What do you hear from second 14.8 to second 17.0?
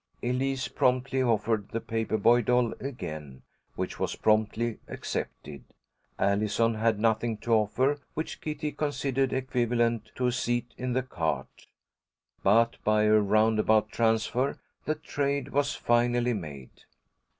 the trade was finally made.